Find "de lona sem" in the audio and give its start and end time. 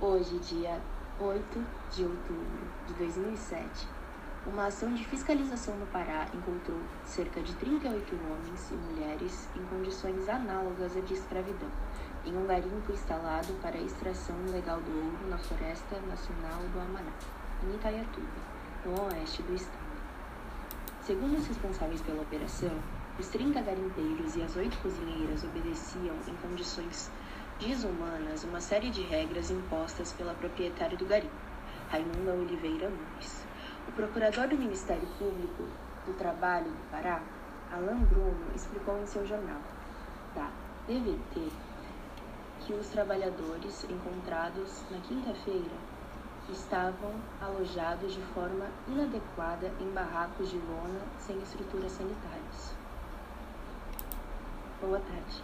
50.50-51.38